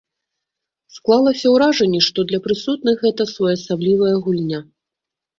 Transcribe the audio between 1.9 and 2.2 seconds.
што